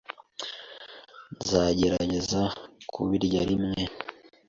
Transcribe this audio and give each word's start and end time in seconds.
Nzagerageza 1.39 2.41
kubirya 2.93 3.41
rimwe. 3.49 3.81